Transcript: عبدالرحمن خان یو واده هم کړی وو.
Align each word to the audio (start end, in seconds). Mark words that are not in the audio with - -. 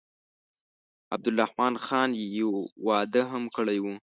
عبدالرحمن 1.13 1.73
خان 1.85 2.09
یو 2.37 2.51
واده 2.87 3.23
هم 3.31 3.43
کړی 3.55 3.77
وو. 3.83 3.93